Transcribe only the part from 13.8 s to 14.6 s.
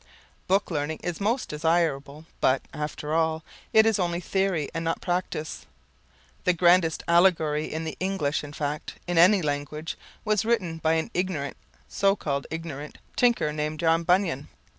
Bunyan.